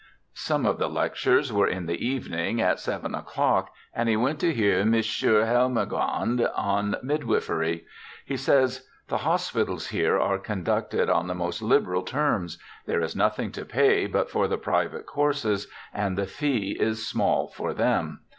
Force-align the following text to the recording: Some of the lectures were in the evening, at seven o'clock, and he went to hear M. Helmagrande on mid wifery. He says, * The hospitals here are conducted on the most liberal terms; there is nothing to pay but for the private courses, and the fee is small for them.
Some 0.33 0.65
of 0.65 0.79
the 0.79 0.89
lectures 0.89 1.53
were 1.53 1.67
in 1.67 1.85
the 1.85 2.03
evening, 2.03 2.59
at 2.59 2.79
seven 2.79 3.13
o'clock, 3.13 3.71
and 3.93 4.09
he 4.09 4.17
went 4.17 4.39
to 4.39 4.51
hear 4.51 4.79
M. 4.79 4.93
Helmagrande 4.93 6.49
on 6.55 6.95
mid 7.03 7.21
wifery. 7.21 7.83
He 8.25 8.35
says, 8.35 8.89
* 8.97 9.07
The 9.09 9.19
hospitals 9.19 9.89
here 9.89 10.19
are 10.19 10.39
conducted 10.39 11.07
on 11.07 11.27
the 11.27 11.35
most 11.35 11.61
liberal 11.61 12.01
terms; 12.01 12.57
there 12.87 13.01
is 13.01 13.15
nothing 13.15 13.51
to 13.51 13.63
pay 13.63 14.07
but 14.07 14.27
for 14.31 14.47
the 14.47 14.57
private 14.57 15.05
courses, 15.05 15.67
and 15.93 16.17
the 16.17 16.25
fee 16.25 16.75
is 16.79 17.07
small 17.07 17.49
for 17.49 17.71
them. 17.71 18.21